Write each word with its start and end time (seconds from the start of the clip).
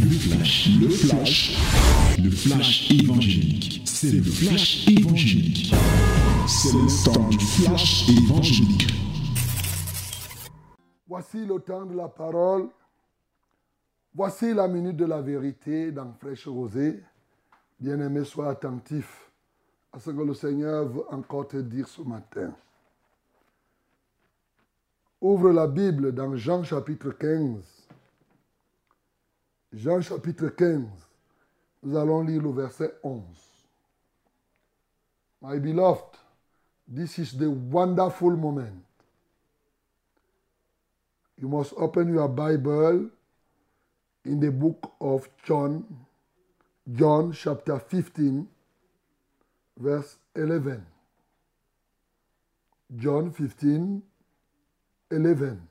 Le 0.00 0.10
flash, 0.10 0.68
le 0.80 0.88
flash, 0.88 1.56
le 2.22 2.30
flash 2.30 2.90
évangélique. 2.90 3.82
C'est 3.84 4.12
le 4.12 4.22
flash 4.22 4.88
évangélique. 4.88 5.74
C'est 6.46 6.72
le 6.72 7.04
temps 7.04 7.28
du 7.28 7.38
flash 7.38 8.08
évangélique. 8.08 8.86
Voici 11.08 11.44
le 11.44 11.58
temps 11.60 11.86
de 11.86 11.94
la 11.94 12.08
parole. 12.08 12.68
Voici 14.14 14.54
la 14.54 14.68
minute 14.68 14.96
de 14.96 15.06
la 15.06 15.20
vérité 15.20 15.92
dans 15.92 16.12
Fraîche 16.14 16.46
Rosée. 16.46 17.02
Bien-aimé, 17.80 18.24
sois 18.24 18.50
attentif 18.50 19.30
à 19.92 19.98
ce 19.98 20.10
que 20.10 20.22
le 20.22 20.34
Seigneur 20.34 20.86
veut 20.88 21.04
encore 21.10 21.48
te 21.48 21.58
dire 21.58 21.88
ce 21.88 22.02
matin. 22.02 22.54
Ouvre 25.20 25.50
la 25.50 25.66
Bible 25.66 26.12
dans 26.12 26.36
Jean 26.36 26.62
chapitre 26.62 27.10
15. 27.10 27.75
Jean 29.72 30.00
chapitre 30.00 30.48
15. 30.48 30.88
Nous 31.82 31.96
allons 31.96 32.22
lire 32.22 32.42
le 32.42 32.50
verset 32.50 32.92
11. 33.02 33.22
My 35.42 35.58
beloved, 35.58 36.16
this 36.88 37.18
is 37.18 37.36
the 37.36 37.50
wonderful 37.50 38.36
moment. 38.36 38.82
You 41.38 41.48
must 41.48 41.74
open 41.76 42.12
your 42.12 42.28
Bible 42.28 43.10
in 44.24 44.40
the 44.40 44.50
book 44.50 44.92
of 45.00 45.28
John, 45.44 45.84
John 46.90 47.32
chapter 47.32 47.78
15, 47.78 48.48
verse 49.78 50.16
11. 50.34 50.84
John 52.96 53.30
15, 53.30 54.02
11. 55.10 55.68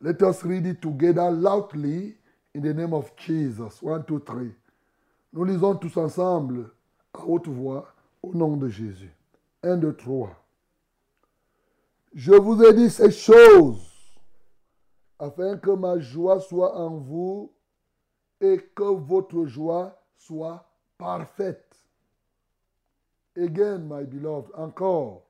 Let 0.00 0.22
us 0.22 0.42
read 0.44 0.66
it 0.66 0.80
together 0.80 1.30
loudly 1.30 2.14
in 2.54 2.62
the 2.62 2.74
name 2.74 2.92
of 2.92 3.14
Jesus. 3.16 3.82
One, 3.82 4.04
two, 4.04 4.20
three. 4.20 4.52
Nous 5.32 5.44
lisons 5.44 5.76
tous 5.76 5.96
ensemble 5.96 6.70
à 7.14 7.24
haute 7.24 7.46
voix 7.48 7.92
au 8.22 8.34
nom 8.34 8.56
de 8.56 8.68
Jésus. 8.68 9.14
Un, 9.62 9.76
deux, 9.76 9.94
trois. 9.94 10.36
Je 12.12 12.32
vous 12.32 12.62
ai 12.62 12.74
dit 12.74 12.90
ces 12.90 13.12
choses 13.12 13.86
afin 15.18 15.56
que 15.58 15.70
ma 15.70 15.98
joie 16.00 16.40
soit 16.40 16.76
en 16.76 16.96
vous 16.96 17.52
et 18.40 18.58
que 18.74 18.82
votre 18.82 19.46
joie 19.46 19.96
soit 20.16 20.64
parfaite. 20.98 21.76
Again, 23.36 23.78
my 23.88 24.04
beloved, 24.04 24.50
encore. 24.56 25.22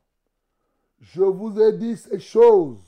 Je 1.00 1.22
vous 1.22 1.60
ai 1.60 1.72
dit 1.76 1.96
ces 1.96 2.18
choses 2.18 2.82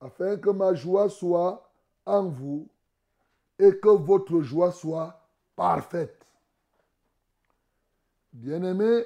afin 0.00 0.36
que 0.36 0.50
ma 0.50 0.74
joie 0.74 1.08
soit 1.08 1.70
en 2.04 2.28
vous 2.28 2.68
et 3.60 3.78
que 3.78 3.90
votre 3.90 4.40
joie 4.40 4.72
soit 4.72 5.20
parfaite. 5.54 6.26
Bien-aimés, 8.32 9.04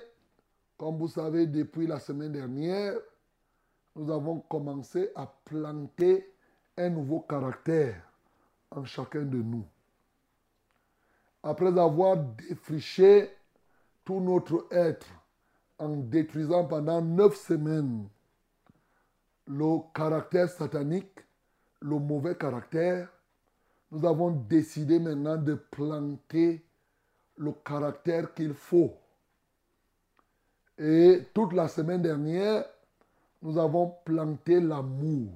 comme 0.76 0.96
vous 0.96 1.08
savez, 1.08 1.46
depuis 1.46 1.86
la 1.86 1.98
semaine 1.98 2.32
dernière, 2.32 2.94
nous 3.96 4.12
avons 4.12 4.40
commencé 4.40 5.10
à 5.16 5.26
planter 5.44 6.32
un 6.76 6.90
nouveau 6.90 7.20
caractère 7.20 8.00
en 8.70 8.84
chacun 8.84 9.22
de 9.22 9.38
nous. 9.38 9.64
Après 11.42 11.78
avoir 11.78 12.16
défriché 12.16 13.30
tout 14.04 14.20
notre 14.20 14.66
être 14.70 15.06
en 15.78 15.96
détruisant 15.96 16.64
pendant 16.64 17.02
neuf 17.02 17.36
semaines 17.36 18.08
le 19.46 19.78
caractère 19.94 20.48
satanique, 20.48 21.20
le 21.80 21.98
mauvais 21.98 22.36
caractère, 22.36 23.13
nous 23.94 24.04
avons 24.04 24.32
décidé 24.32 24.98
maintenant 24.98 25.36
de 25.36 25.54
planter 25.54 26.66
le 27.36 27.52
caractère 27.52 28.34
qu'il 28.34 28.52
faut. 28.52 28.92
Et 30.76 31.28
toute 31.32 31.52
la 31.52 31.68
semaine 31.68 32.02
dernière, 32.02 32.64
nous 33.40 33.56
avons 33.56 33.94
planté 34.04 34.58
l'amour. 34.58 35.30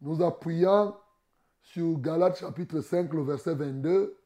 Nous 0.00 0.20
appuyant 0.24 0.98
sur 1.62 2.00
Galates 2.00 2.38
chapitre 2.38 2.80
5, 2.80 3.12
le 3.14 3.22
verset 3.22 3.54
22, 3.54 4.18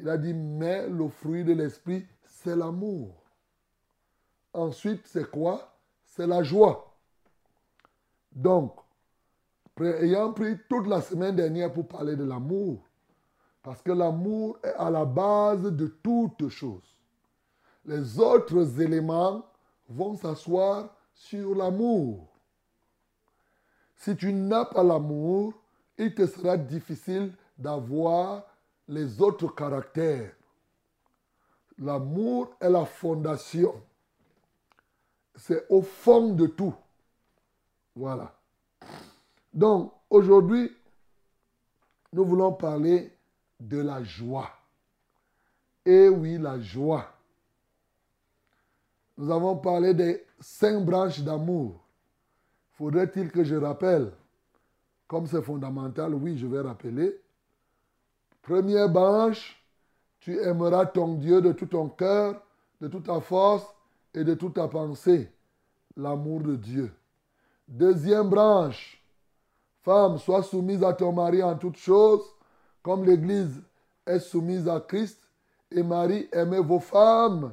il 0.00 0.08
a 0.10 0.18
dit, 0.18 0.34
mais 0.34 0.86
le 0.86 1.08
fruit 1.08 1.44
de 1.44 1.54
l'esprit, 1.54 2.06
c'est 2.26 2.56
l'amour. 2.56 3.22
Ensuite, 4.52 5.06
c'est 5.06 5.30
quoi? 5.30 5.78
C'est 6.04 6.26
la 6.26 6.42
joie. 6.42 6.94
Donc, 8.32 8.83
ayant 9.80 10.32
pris 10.32 10.56
toute 10.68 10.86
la 10.86 11.00
semaine 11.00 11.36
dernière 11.36 11.72
pour 11.72 11.88
parler 11.88 12.16
de 12.16 12.24
l'amour, 12.24 12.82
parce 13.62 13.82
que 13.82 13.92
l'amour 13.92 14.58
est 14.62 14.74
à 14.76 14.90
la 14.90 15.04
base 15.04 15.62
de 15.62 15.86
toutes 15.86 16.48
choses. 16.48 16.98
Les 17.84 18.18
autres 18.18 18.80
éléments 18.80 19.44
vont 19.88 20.16
s'asseoir 20.16 20.94
sur 21.12 21.54
l'amour. 21.54 22.28
Si 23.96 24.16
tu 24.16 24.32
n'as 24.32 24.64
pas 24.64 24.82
l'amour, 24.82 25.54
il 25.98 26.14
te 26.14 26.26
sera 26.26 26.56
difficile 26.56 27.32
d'avoir 27.56 28.44
les 28.88 29.20
autres 29.20 29.54
caractères. 29.54 30.34
L'amour 31.78 32.54
est 32.60 32.70
la 32.70 32.84
fondation. 32.84 33.74
C'est 35.36 35.66
au 35.68 35.82
fond 35.82 36.32
de 36.34 36.46
tout. 36.46 36.74
Voilà. 37.96 38.34
Donc, 39.54 39.92
aujourd'hui, 40.10 40.68
nous 42.12 42.24
voulons 42.24 42.52
parler 42.52 43.16
de 43.60 43.78
la 43.78 44.02
joie. 44.02 44.50
Et 45.86 46.08
oui, 46.08 46.38
la 46.38 46.58
joie. 46.58 47.06
Nous 49.16 49.30
avons 49.30 49.56
parlé 49.56 49.94
des 49.94 50.26
cinq 50.40 50.84
branches 50.84 51.20
d'amour. 51.20 51.80
Faudrait-il 52.72 53.30
que 53.30 53.44
je 53.44 53.54
rappelle 53.54 54.10
Comme 55.06 55.28
c'est 55.28 55.42
fondamental, 55.42 56.14
oui, 56.14 56.36
je 56.36 56.48
vais 56.48 56.60
rappeler. 56.60 57.20
Première 58.42 58.88
branche, 58.88 59.62
tu 60.18 60.36
aimeras 60.40 60.86
ton 60.86 61.14
Dieu 61.14 61.40
de 61.40 61.52
tout 61.52 61.66
ton 61.66 61.88
cœur, 61.88 62.42
de 62.80 62.88
toute 62.88 63.06
ta 63.06 63.20
force 63.20 63.72
et 64.14 64.24
de 64.24 64.34
toute 64.34 64.54
ta 64.54 64.66
pensée. 64.66 65.30
L'amour 65.96 66.40
de 66.40 66.56
Dieu. 66.56 66.92
Deuxième 67.68 68.28
branche, 68.28 69.03
femme, 69.84 70.18
sois 70.18 70.42
soumise 70.42 70.82
à 70.82 70.92
ton 70.92 71.12
mari 71.12 71.42
en 71.42 71.56
toutes 71.56 71.76
choses, 71.76 72.24
comme 72.82 73.04
l'Église 73.04 73.62
est 74.06 74.18
soumise 74.18 74.66
à 74.68 74.80
Christ. 74.80 75.20
Et 75.70 75.82
Marie, 75.82 76.28
aimez 76.32 76.60
vos 76.60 76.80
femmes, 76.80 77.52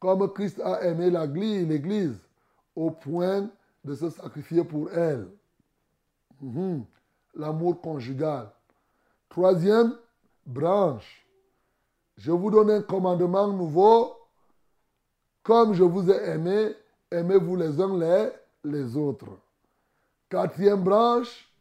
comme 0.00 0.32
Christ 0.32 0.60
a 0.60 0.84
aimé 0.84 1.10
l'Église, 1.10 2.18
au 2.74 2.90
point 2.90 3.48
de 3.84 3.94
se 3.94 4.10
sacrifier 4.10 4.64
pour 4.64 4.90
elle. 4.92 5.28
Mhm. 6.40 6.84
L'amour 7.34 7.80
conjugal. 7.80 8.50
Troisième 9.28 9.94
branche. 10.44 11.26
Je 12.16 12.30
vous 12.30 12.50
donne 12.50 12.70
un 12.70 12.82
commandement 12.82 13.48
nouveau. 13.48 14.16
Comme 15.42 15.74
je 15.74 15.82
vous 15.82 16.10
ai 16.10 16.30
aimé, 16.30 16.74
aimez-vous 17.10 17.56
les 17.56 17.80
uns 17.80 17.96
les, 17.98 18.30
les 18.64 18.96
autres. 18.96 19.38
Quatrième 20.28 20.82
branche. 20.82 21.51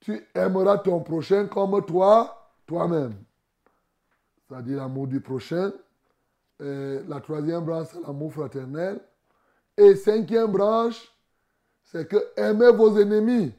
Tu 0.00 0.26
aimeras 0.34 0.78
ton 0.78 1.00
prochain 1.00 1.46
comme 1.46 1.84
toi, 1.84 2.50
toi-même. 2.66 3.14
C'est-à-dire 4.48 4.78
l'amour 4.78 5.06
du 5.06 5.20
prochain. 5.20 5.72
La 6.60 7.20
troisième 7.20 7.64
branche, 7.64 7.88
c'est 7.92 8.00
l'amour 8.00 8.32
fraternel. 8.32 9.00
Et 9.76 9.94
cinquième 9.94 10.50
branche, 10.50 11.12
c'est 11.84 12.08
que 12.08 12.16
aimez 12.36 12.72
vos 12.72 12.98
ennemis. 12.98 13.52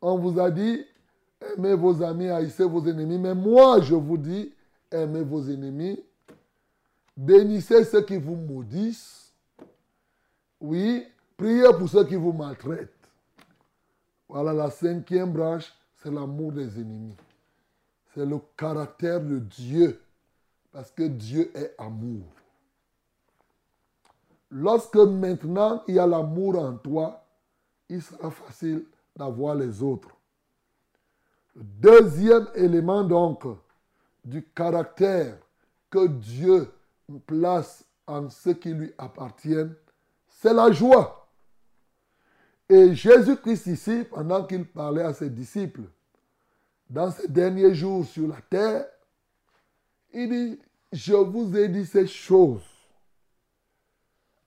On 0.00 0.16
vous 0.18 0.38
a 0.38 0.50
dit, 0.50 0.84
aimez 1.40 1.74
vos 1.74 2.02
amis, 2.02 2.28
haïssez 2.28 2.64
vos 2.64 2.86
ennemis. 2.86 3.18
Mais 3.18 3.34
moi, 3.34 3.80
je 3.80 3.94
vous 3.94 4.16
dis, 4.16 4.54
aimez 4.90 5.22
vos 5.22 5.42
ennemis. 5.42 6.02
Bénissez 7.16 7.84
ceux 7.84 8.02
qui 8.02 8.16
vous 8.16 8.36
maudissent. 8.36 9.32
Oui, 10.60 11.06
priez 11.36 11.72
pour 11.78 11.88
ceux 11.88 12.04
qui 12.04 12.14
vous 12.14 12.32
maltraitent. 12.32 12.99
Voilà 14.30 14.52
la 14.52 14.70
cinquième 14.70 15.32
branche, 15.32 15.72
c'est 15.96 16.10
l'amour 16.10 16.52
des 16.52 16.78
ennemis. 16.80 17.16
C'est 18.14 18.24
le 18.24 18.38
caractère 18.56 19.20
de 19.20 19.40
Dieu. 19.40 20.00
Parce 20.70 20.92
que 20.92 21.02
Dieu 21.02 21.50
est 21.52 21.74
amour. 21.76 22.22
Lorsque 24.52 24.94
maintenant 24.94 25.82
il 25.88 25.96
y 25.96 25.98
a 25.98 26.06
l'amour 26.06 26.60
en 26.60 26.76
toi, 26.76 27.24
il 27.88 28.00
sera 28.00 28.30
facile 28.30 28.84
d'avoir 29.16 29.56
les 29.56 29.82
autres. 29.82 30.10
Le 31.56 31.64
deuxième 31.64 32.46
élément 32.54 33.02
donc 33.02 33.42
du 34.24 34.44
caractère 34.54 35.38
que 35.90 36.06
Dieu 36.06 36.72
place 37.26 37.84
en 38.06 38.30
ce 38.30 38.50
qui 38.50 38.72
lui 38.72 38.92
appartient, 38.96 39.66
c'est 40.28 40.54
la 40.54 40.70
joie. 40.70 41.19
Et 42.70 42.94
Jésus-Christ 42.94 43.66
ici, 43.66 44.04
pendant 44.08 44.44
qu'il 44.44 44.64
parlait 44.64 45.02
à 45.02 45.12
ses 45.12 45.28
disciples, 45.28 45.82
dans 46.88 47.10
ces 47.10 47.26
derniers 47.26 47.74
jours 47.74 48.06
sur 48.06 48.28
la 48.28 48.40
terre, 48.40 48.86
il 50.12 50.30
dit, 50.30 50.60
je 50.92 51.14
vous 51.14 51.56
ai 51.56 51.66
dit 51.68 51.84
ces 51.84 52.06
choses 52.06 52.62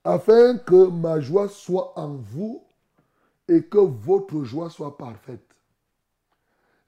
afin 0.06 0.58
que 0.58 0.88
ma 0.88 1.20
joie 1.20 1.50
soit 1.50 2.00
en 2.00 2.14
vous 2.14 2.64
et 3.50 3.62
que 3.62 3.78
votre 3.78 4.44
joie 4.46 4.70
soit 4.70 4.98
parfaite. 4.98 5.46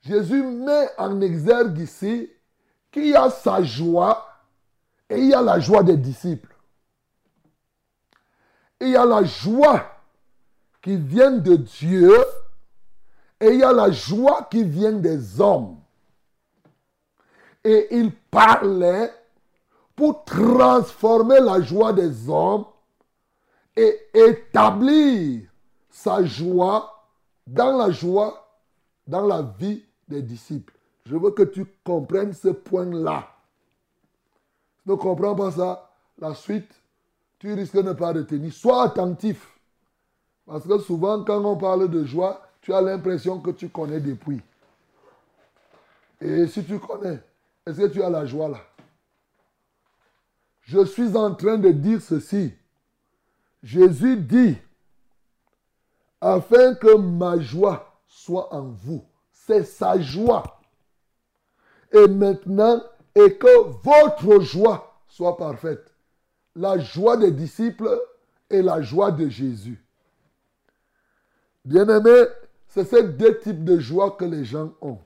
Jésus 0.03 0.41
met 0.41 0.89
en 0.97 1.19
exergue 1.19 1.79
ici 1.79 2.29
qu'il 2.91 3.07
y 3.07 3.15
a 3.15 3.29
sa 3.29 3.61
joie 3.61 4.25
et 5.09 5.17
il 5.17 5.27
y 5.27 5.33
a 5.33 5.41
la 5.41 5.59
joie 5.59 5.83
des 5.83 5.97
disciples. 5.97 6.55
Il 8.79 8.89
y 8.89 8.95
a 8.95 9.05
la 9.05 9.23
joie 9.25 9.94
qui 10.85 10.97
vient 10.97 11.31
de 11.31 11.55
Dieu 11.55 12.15
et 13.39 13.47
il 13.47 13.59
y 13.59 13.63
a 13.63 13.73
la 13.73 13.89
joie 13.89 14.47
qui 14.51 14.63
vient 14.63 14.91
des 14.91 15.41
hommes. 15.41 15.77
Et 17.63 17.87
il 17.89 18.11
parlait 18.11 19.11
pour 19.95 20.23
transformer 20.25 21.39
la 21.39 21.59
joie 21.59 21.91
des 21.91 22.29
hommes 22.29 22.65
et 23.75 23.99
établir 24.13 25.49
sa 25.89 26.23
joie 26.23 27.07
dans 27.47 27.75
la 27.75 27.89
joie, 27.89 28.47
dans 29.07 29.25
la 29.25 29.41
vie 29.41 29.83
des 30.07 30.21
disciples. 30.21 30.77
Je 31.07 31.15
veux 31.17 31.31
que 31.31 31.43
tu 31.43 31.65
comprennes 31.83 32.33
ce 32.33 32.49
point-là. 32.49 33.27
Tu 34.83 34.91
ne 34.91 34.95
comprends 34.95 35.33
pas 35.33 35.49
ça, 35.49 35.91
la 36.19 36.35
suite, 36.35 36.79
tu 37.39 37.51
risques 37.53 37.75
de 37.75 37.81
ne 37.81 37.93
pas 37.93 38.13
retenir. 38.13 38.53
Sois 38.53 38.83
attentif. 38.83 39.54
Parce 40.45 40.65
que 40.65 40.77
souvent, 40.79 41.23
quand 41.23 41.43
on 41.43 41.57
parle 41.57 41.89
de 41.89 42.05
joie, 42.05 42.41
tu 42.61 42.73
as 42.73 42.81
l'impression 42.81 43.39
que 43.39 43.51
tu 43.51 43.69
connais 43.69 43.99
depuis. 43.99 44.41
Et 46.21 46.47
si 46.47 46.63
tu 46.63 46.79
connais, 46.79 47.19
est-ce 47.65 47.81
que 47.81 47.87
tu 47.87 48.03
as 48.03 48.09
la 48.09 48.25
joie 48.25 48.49
là? 48.49 48.61
Je 50.61 50.83
suis 50.85 51.15
en 51.15 51.33
train 51.35 51.57
de 51.57 51.71
dire 51.71 52.01
ceci. 52.01 52.53
Jésus 53.61 54.17
dit, 54.17 54.57
afin 56.21 56.73
que 56.75 56.95
ma 56.95 57.39
joie 57.39 57.99
soit 58.07 58.53
en 58.53 58.69
vous. 58.69 59.03
C'est 59.31 59.63
sa 59.63 59.99
joie. 59.99 60.59
Et 61.91 62.07
maintenant, 62.07 62.81
et 63.13 63.37
que 63.37 63.67
votre 63.83 64.41
joie 64.41 65.01
soit 65.07 65.37
parfaite. 65.37 65.93
La 66.55 66.79
joie 66.79 67.17
des 67.17 67.31
disciples 67.31 67.99
et 68.49 68.61
la 68.61 68.81
joie 68.81 69.11
de 69.11 69.29
Jésus. 69.29 69.84
Bien-aimés, 71.65 72.25
c'est 72.67 72.85
ces 72.85 73.03
deux 73.03 73.39
types 73.39 73.63
de 73.63 73.79
joie 73.79 74.11
que 74.11 74.25
les 74.25 74.45
gens 74.45 74.71
ont. 74.81 74.99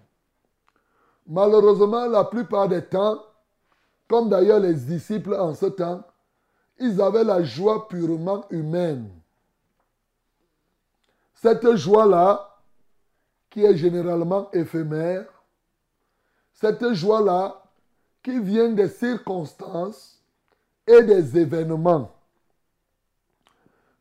Malheureusement, 1.25 2.05
la 2.07 2.25
plupart 2.25 2.67
des 2.67 2.83
temps, 2.83 3.23
comme 4.09 4.29
d'ailleurs 4.29 4.59
les 4.59 4.73
disciples 4.73 5.35
en 5.35 5.53
ce 5.53 5.67
temps, 5.67 6.03
ils 6.77 7.01
avaient 7.01 7.23
la 7.23 7.43
joie 7.43 7.87
purement 7.87 8.45
humaine. 8.49 9.09
Cette 11.35 11.75
joie-là, 11.75 12.57
qui 13.49 13.63
est 13.63 13.77
généralement 13.77 14.51
éphémère, 14.51 15.25
cette 16.53 16.93
joie-là, 16.93 17.63
qui 18.21 18.37
vient 18.39 18.69
des 18.69 18.89
circonstances 18.89 20.21
et 20.85 21.03
des 21.03 21.37
événements. 21.37 22.18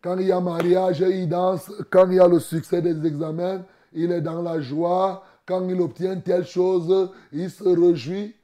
Quand 0.00 0.16
il 0.18 0.28
y 0.28 0.32
a 0.32 0.40
mariage, 0.40 1.00
il 1.00 1.28
danse. 1.28 1.72
Quand 1.90 2.08
il 2.08 2.16
y 2.16 2.20
a 2.20 2.28
le 2.28 2.38
succès 2.38 2.80
des 2.80 3.06
examens, 3.06 3.62
il 3.92 4.12
est 4.12 4.20
dans 4.20 4.42
la 4.42 4.60
joie. 4.60 5.24
Quand 5.44 5.66
il 5.68 5.80
obtient 5.80 6.20
telle 6.20 6.46
chose, 6.46 7.10
il 7.32 7.50
se 7.50 7.64
réjouit. 7.64 8.34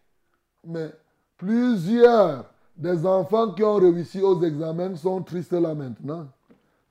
Mais 0.66 0.90
plusieurs 1.36 2.46
des 2.76 3.06
enfants 3.06 3.52
qui 3.52 3.62
ont 3.62 3.76
réussi 3.76 4.20
aux 4.20 4.42
examens 4.42 4.96
sont 4.96 5.22
tristes 5.22 5.52
là 5.52 5.74
maintenant. 5.74 6.26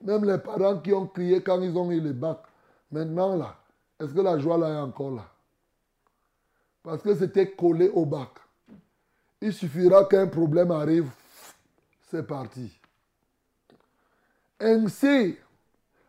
Même 0.02 0.26
les 0.26 0.38
parents 0.38 0.78
qui 0.78 0.94
ont 0.94 1.08
crié 1.08 1.42
quand 1.42 1.62
ils 1.62 1.78
ont 1.78 1.92
eu 1.92 2.00
les 2.00 2.14
bacs. 2.14 2.44
Maintenant 2.92 3.36
là, 3.36 3.56
est-ce 4.00 4.14
que 4.14 4.22
la 4.22 4.38
joie 4.38 4.58
là 4.58 4.70
est 4.70 4.82
encore 4.82 5.12
là? 5.12 5.26
Parce 6.84 7.02
que 7.02 7.16
c'était 7.16 7.52
collé 7.52 7.90
au 7.90 8.06
bac. 8.06 8.30
Il 9.42 9.52
suffira 9.54 10.06
qu'un 10.06 10.28
problème 10.28 10.72
arrive, 10.72 11.10
c'est 12.10 12.26
parti. 12.26 12.72
Ainsi, 14.64 15.38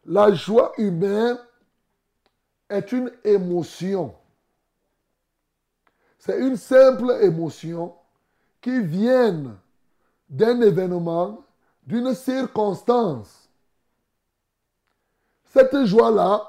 la 0.07 0.33
joie 0.33 0.73
humaine 0.79 1.39
est 2.69 2.93
une 2.93 3.11
émotion. 3.25 4.15
C'est 6.19 6.39
une 6.39 6.57
simple 6.57 7.19
émotion 7.21 7.97
qui 8.61 8.81
vient 8.81 9.59
d'un 10.29 10.61
événement, 10.61 11.45
d'une 11.85 12.15
circonstance. 12.15 13.49
Cette 15.47 15.85
joie-là, 15.85 16.49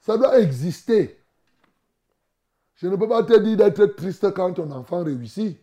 ça 0.00 0.16
doit 0.16 0.38
exister. 0.38 1.20
Je 2.76 2.86
ne 2.86 2.94
peux 2.94 3.08
pas 3.08 3.24
te 3.24 3.36
dire 3.38 3.56
d'être 3.56 3.86
triste 3.86 4.32
quand 4.34 4.52
ton 4.52 4.70
enfant 4.70 5.02
réussit. 5.02 5.58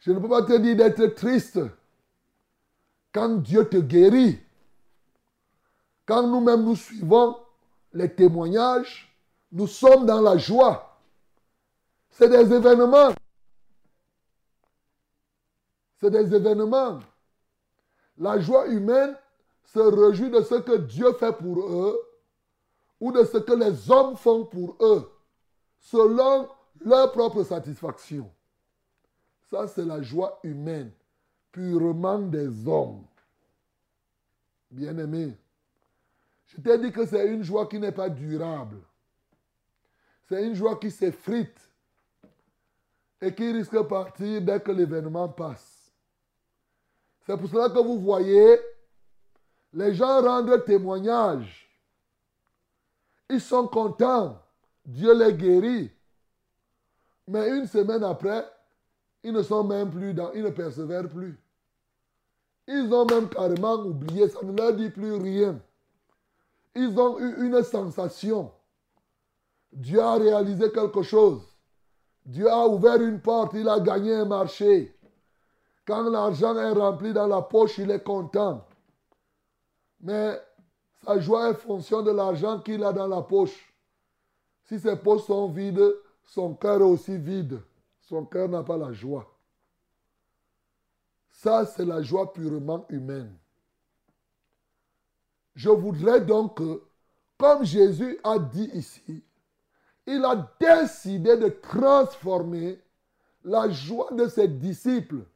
Je 0.00 0.10
ne 0.10 0.18
peux 0.18 0.28
pas 0.28 0.42
te 0.42 0.58
dire 0.58 0.74
d'être 0.74 1.06
triste 1.14 1.60
quand 3.14 3.36
Dieu 3.36 3.68
te 3.68 3.76
guérit. 3.76 4.40
Quand 6.04 6.26
nous-mêmes 6.26 6.64
nous 6.64 6.76
suivons 6.76 7.38
les 7.92 8.12
témoignages, 8.12 9.16
nous 9.52 9.68
sommes 9.68 10.04
dans 10.04 10.20
la 10.20 10.36
joie. 10.36 10.98
C'est 12.10 12.28
des 12.28 12.52
événements. 12.52 13.14
C'est 16.00 16.10
des 16.10 16.34
événements. 16.34 16.98
La 18.18 18.38
joie 18.40 18.66
humaine 18.66 19.16
se 19.62 19.78
réjouit 19.78 20.30
de 20.30 20.42
ce 20.42 20.56
que 20.56 20.76
Dieu 20.76 21.12
fait 21.14 21.32
pour 21.32 21.60
eux 21.60 21.98
ou 23.00 23.12
de 23.12 23.24
ce 23.24 23.38
que 23.38 23.52
les 23.52 23.90
hommes 23.90 24.16
font 24.16 24.44
pour 24.44 24.76
eux, 24.80 25.10
selon 25.78 26.48
leur 26.80 27.12
propre 27.12 27.42
satisfaction. 27.44 28.30
Ça, 29.50 29.66
c'est 29.68 29.84
la 29.84 30.02
joie 30.02 30.40
humaine, 30.42 30.92
purement 31.54 32.18
des 32.18 32.66
hommes. 32.66 33.04
Bien-aimé, 34.72 35.38
je 36.46 36.60
t'ai 36.60 36.76
dit 36.78 36.90
que 36.90 37.06
c'est 37.06 37.28
une 37.28 37.44
joie 37.44 37.68
qui 37.68 37.78
n'est 37.78 37.92
pas 37.92 38.10
durable. 38.10 38.78
C'est 40.28 40.44
une 40.44 40.54
joie 40.54 40.76
qui 40.80 40.90
s'effrite 40.90 41.60
et 43.20 43.32
qui 43.32 43.52
risque 43.52 43.72
de 43.72 43.82
partir 43.82 44.42
dès 44.42 44.58
que 44.58 44.72
l'événement 44.72 45.28
passe. 45.28 45.92
C'est 47.24 47.36
pour 47.36 47.48
cela 47.48 47.70
que 47.70 47.78
vous 47.78 48.00
voyez, 48.00 48.58
les 49.72 49.94
gens 49.94 50.22
rendent 50.22 50.64
témoignage. 50.64 51.70
Ils 53.30 53.40
sont 53.40 53.68
contents. 53.68 54.42
Dieu 54.84 55.14
les 55.14 55.32
guérit. 55.32 55.92
Mais 57.28 57.48
une 57.50 57.66
semaine 57.66 58.02
après, 58.02 58.44
ils 59.22 59.32
ne 59.32 59.42
sont 59.42 59.62
même 59.62 59.90
plus 59.90 60.12
dans, 60.12 60.32
ils 60.32 60.42
ne 60.42 60.50
persévèrent 60.50 61.08
plus. 61.08 61.38
Ils 62.66 62.92
ont 62.92 63.04
même 63.04 63.28
carrément 63.28 63.74
oublié, 63.74 64.28
ça 64.28 64.42
ne 64.42 64.56
leur 64.56 64.74
dit 64.74 64.90
plus 64.90 65.14
rien. 65.14 65.60
Ils 66.74 66.98
ont 66.98 67.18
eu 67.18 67.46
une 67.46 67.62
sensation. 67.62 68.50
Dieu 69.72 70.00
a 70.00 70.14
réalisé 70.14 70.70
quelque 70.72 71.02
chose. 71.02 71.42
Dieu 72.24 72.50
a 72.50 72.66
ouvert 72.66 73.00
une 73.02 73.20
porte, 73.20 73.52
il 73.54 73.68
a 73.68 73.80
gagné 73.80 74.14
un 74.14 74.24
marché. 74.24 74.96
Quand 75.86 76.08
l'argent 76.08 76.56
est 76.56 76.72
rempli 76.72 77.12
dans 77.12 77.26
la 77.26 77.42
poche, 77.42 77.76
il 77.78 77.90
est 77.90 78.02
content. 78.02 78.66
Mais 80.00 80.40
sa 81.04 81.18
joie 81.20 81.50
est 81.50 81.54
fonction 81.54 82.02
de 82.02 82.10
l'argent 82.10 82.60
qu'il 82.60 82.82
a 82.82 82.92
dans 82.92 83.06
la 83.06 83.20
poche. 83.20 83.74
Si 84.64 84.80
ses 84.80 84.96
poches 84.96 85.24
sont 85.24 85.48
vides, 85.48 85.94
son 86.24 86.54
cœur 86.54 86.80
est 86.80 86.84
aussi 86.84 87.18
vide. 87.18 87.60
Son 88.00 88.24
cœur 88.24 88.48
n'a 88.48 88.62
pas 88.62 88.78
la 88.78 88.92
joie. 88.92 89.33
Ça, 91.34 91.66
c'est 91.66 91.84
la 91.84 92.00
joie 92.00 92.32
purement 92.32 92.86
humaine. 92.88 93.36
Je 95.56 95.68
voudrais 95.68 96.20
donc 96.20 96.58
que, 96.58 96.82
comme 97.36 97.64
Jésus 97.64 98.18
a 98.22 98.38
dit 98.38 98.70
ici, 98.72 99.22
il 100.06 100.24
a 100.24 100.48
décidé 100.60 101.36
de 101.36 101.48
transformer 101.48 102.80
la 103.42 103.68
joie 103.68 104.10
de 104.12 104.28
ses 104.28 104.48
disciples. 104.48 105.26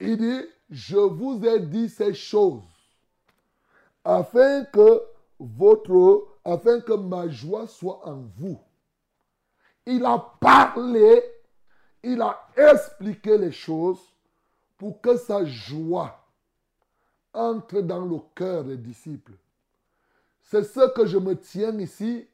Il 0.00 0.18
dit, 0.18 0.46
je 0.70 0.98
vous 0.98 1.42
ai 1.46 1.60
dit 1.60 1.88
ces 1.88 2.12
choses 2.12 2.62
afin 4.04 4.64
que 4.64 5.02
votre, 5.38 6.26
afin 6.44 6.80
que 6.80 6.94
ma 6.94 7.28
joie 7.28 7.68
soit 7.68 8.06
en 8.06 8.22
vous. 8.36 8.60
Il 9.86 10.04
a 10.04 10.18
parlé, 10.40 11.22
il 12.02 12.20
a 12.20 12.38
expliqué 12.56 13.38
les 13.38 13.52
choses 13.52 14.00
pour 14.78 15.00
que 15.00 15.16
sa 15.16 15.44
joie 15.44 16.24
entre 17.34 17.80
dans 17.80 18.04
le 18.04 18.18
cœur 18.34 18.64
des 18.64 18.76
disciples. 18.76 19.34
C'est 20.40 20.62
ce 20.62 20.88
que 20.94 21.04
je 21.04 21.18
me 21.18 21.36
tiens 21.36 21.78
ici. 21.78 22.26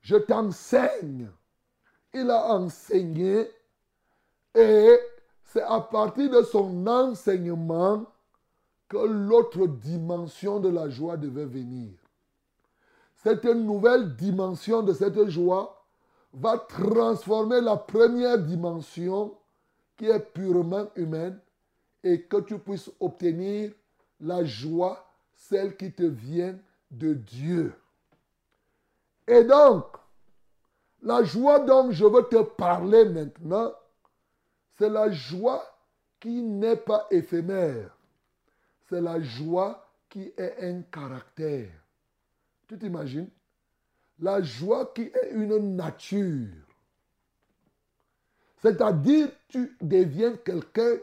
je 0.00 0.16
t'enseigne. 0.16 1.30
Il 2.12 2.30
a 2.30 2.54
enseigné 2.54 3.48
et 4.54 4.98
c'est 5.44 5.62
à 5.62 5.80
partir 5.80 6.30
de 6.30 6.42
son 6.42 6.86
enseignement 6.86 8.04
que 8.88 8.96
l'autre 8.96 9.66
dimension 9.66 10.60
de 10.60 10.68
la 10.68 10.88
joie 10.88 11.16
devait 11.16 11.46
venir. 11.46 11.92
Cette 13.16 13.44
nouvelle 13.44 14.14
dimension 14.16 14.82
de 14.82 14.92
cette 14.92 15.28
joie 15.28 15.84
va 16.32 16.58
transformer 16.58 17.60
la 17.60 17.76
première 17.76 18.38
dimension 18.38 19.36
qui 19.96 20.06
est 20.06 20.20
purement 20.20 20.88
humaine 20.96 21.40
et 22.04 22.22
que 22.22 22.36
tu 22.42 22.58
puisses 22.58 22.90
obtenir 23.00 23.72
la 24.20 24.44
joie, 24.44 25.10
celle 25.34 25.76
qui 25.76 25.90
te 25.90 26.02
vient 26.02 26.56
de 26.90 27.14
Dieu. 27.14 27.74
Et 29.26 29.42
donc, 29.42 29.86
la 31.02 31.24
joie 31.24 31.60
dont 31.60 31.90
je 31.90 32.04
veux 32.04 32.22
te 32.28 32.42
parler 32.42 33.06
maintenant, 33.06 33.72
c'est 34.76 34.90
la 34.90 35.10
joie 35.10 35.64
qui 36.20 36.42
n'est 36.42 36.76
pas 36.76 37.06
éphémère. 37.10 37.96
C'est 38.88 39.00
la 39.00 39.20
joie 39.20 39.86
qui 40.10 40.32
est 40.36 40.56
un 40.60 40.82
caractère. 40.82 41.70
Tu 42.68 42.78
t'imagines? 42.78 43.30
La 44.20 44.42
joie 44.42 44.92
qui 44.94 45.02
est 45.02 45.30
une 45.32 45.74
nature. 45.74 46.48
C'est-à-dire, 48.62 49.28
tu 49.48 49.76
deviens 49.80 50.36
quelqu'un 50.36 50.96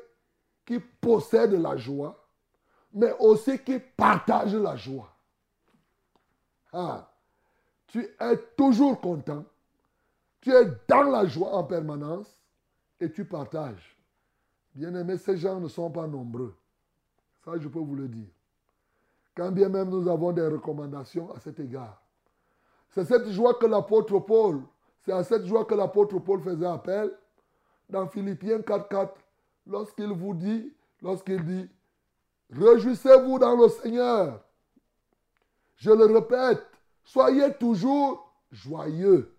possède 0.79 1.53
la 1.53 1.77
joie, 1.77 2.17
mais 2.93 3.13
aussi 3.19 3.59
qui 3.59 3.79
partage 3.79 4.55
la 4.55 4.75
joie. 4.75 5.13
Ah, 6.73 7.09
tu 7.87 8.07
es 8.19 8.37
toujours 8.55 8.99
content, 9.01 9.43
tu 10.39 10.51
es 10.51 10.65
dans 10.87 11.03
la 11.03 11.25
joie 11.25 11.53
en 11.53 11.63
permanence 11.63 12.39
et 12.99 13.11
tu 13.11 13.25
partages. 13.25 13.97
Bien 14.73 14.95
aimé, 14.95 15.17
ces 15.17 15.37
gens 15.37 15.59
ne 15.59 15.67
sont 15.67 15.91
pas 15.91 16.07
nombreux. 16.07 16.55
Ça, 17.43 17.51
je 17.57 17.67
peux 17.67 17.79
vous 17.79 17.95
le 17.95 18.07
dire. 18.07 18.29
Quand 19.35 19.51
bien 19.51 19.69
même 19.69 19.89
nous 19.89 20.07
avons 20.07 20.31
des 20.31 20.45
recommandations 20.45 21.31
à 21.33 21.39
cet 21.39 21.59
égard. 21.59 22.01
C'est 22.89 23.05
cette 23.05 23.29
joie 23.29 23.53
que 23.55 23.65
l'apôtre 23.65 24.19
Paul, 24.19 24.61
c'est 25.03 25.13
à 25.13 25.23
cette 25.23 25.45
joie 25.45 25.65
que 25.65 25.75
l'apôtre 25.75 26.19
Paul 26.19 26.41
faisait 26.41 26.65
appel 26.65 27.11
dans 27.89 28.07
Philippiens 28.07 28.59
4.4, 28.59 29.09
lorsqu'il 29.65 30.11
vous 30.11 30.33
dit, 30.33 30.73
lorsqu'il 31.01 31.43
dit, 31.43 31.69
réjouissez-vous 32.51 33.39
dans 33.39 33.55
le 33.55 33.69
Seigneur. 33.69 34.43
Je 35.75 35.91
le 35.91 36.05
répète, 36.05 36.63
soyez 37.03 37.53
toujours 37.55 38.33
joyeux. 38.51 39.35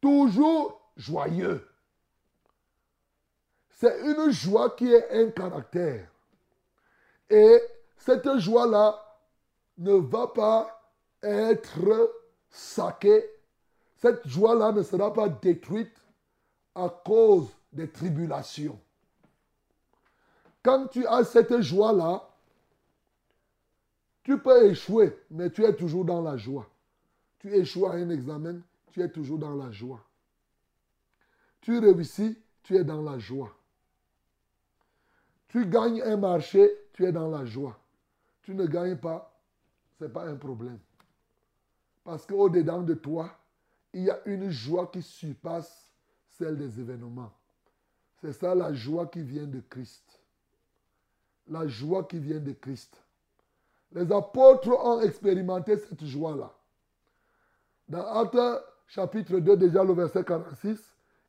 Toujours 0.00 0.90
joyeux. 0.96 1.66
C'est 3.70 4.00
une 4.00 4.30
joie 4.30 4.70
qui 4.70 4.92
est 4.92 5.10
un 5.10 5.30
caractère. 5.30 6.10
Et 7.28 7.60
cette 7.96 8.38
joie-là 8.38 9.02
ne 9.78 9.94
va 9.94 10.28
pas 10.28 10.92
être 11.22 12.14
saquée. 12.50 13.24
Cette 13.96 14.26
joie-là 14.26 14.72
ne 14.72 14.82
sera 14.82 15.12
pas 15.12 15.28
détruite 15.28 15.96
à 16.74 16.88
cause 16.88 17.48
des 17.76 17.88
tribulations. 17.88 18.80
Quand 20.62 20.88
tu 20.88 21.06
as 21.06 21.22
cette 21.22 21.60
joie-là, 21.60 22.28
tu 24.24 24.38
peux 24.38 24.66
échouer, 24.66 25.16
mais 25.30 25.50
tu 25.50 25.64
es 25.64 25.76
toujours 25.76 26.04
dans 26.04 26.22
la 26.22 26.36
joie. 26.36 26.68
Tu 27.38 27.54
échoues 27.54 27.86
à 27.86 27.92
un 27.92 28.10
examen, 28.10 28.60
tu 28.90 29.00
es 29.00 29.08
toujours 29.08 29.38
dans 29.38 29.54
la 29.54 29.70
joie. 29.70 30.04
Tu 31.60 31.78
réussis, 31.78 32.36
tu 32.64 32.76
es 32.76 32.82
dans 32.82 33.02
la 33.02 33.18
joie. 33.18 33.54
Tu 35.48 35.66
gagnes 35.66 36.02
un 36.02 36.16
marché, 36.16 36.68
tu 36.92 37.04
es 37.04 37.12
dans 37.12 37.28
la 37.28 37.44
joie. 37.44 37.78
Tu 38.42 38.54
ne 38.54 38.66
gagnes 38.66 38.96
pas, 38.96 39.38
ce 39.98 40.04
n'est 40.04 40.10
pas 40.10 40.26
un 40.26 40.36
problème. 40.36 40.80
Parce 42.02 42.26
qu'au-dedans 42.26 42.82
de 42.82 42.94
toi, 42.94 43.30
il 43.92 44.04
y 44.04 44.10
a 44.10 44.18
une 44.26 44.50
joie 44.50 44.88
qui 44.88 45.02
surpasse 45.02 45.92
celle 46.30 46.56
des 46.56 46.80
événements. 46.80 47.32
C'est 48.20 48.32
ça 48.32 48.54
la 48.54 48.72
joie 48.72 49.06
qui 49.06 49.22
vient 49.22 49.46
de 49.46 49.60
Christ. 49.68 50.20
La 51.48 51.66
joie 51.66 52.04
qui 52.04 52.18
vient 52.18 52.40
de 52.40 52.52
Christ. 52.52 52.96
Les 53.92 54.10
apôtres 54.10 54.68
ont 54.68 55.00
expérimenté 55.00 55.76
cette 55.78 56.04
joie-là. 56.04 56.52
Dans 57.88 58.06
Actes 58.06 58.64
chapitre 58.88 59.38
2, 59.38 59.56
déjà 59.56 59.84
le 59.84 59.92
verset 59.92 60.24
46, 60.24 60.78